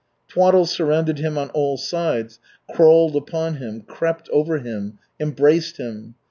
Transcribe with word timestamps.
Twaddle 0.27 0.65
surrounded 0.65 1.19
him 1.19 1.37
on 1.37 1.51
all 1.51 1.77
sides, 1.77 2.39
crawled 2.71 3.15
upon 3.15 3.57
him, 3.57 3.81
crept 3.81 4.27
over 4.29 4.57
him, 4.57 4.97
embraced 5.19 5.77
him. 5.77 6.15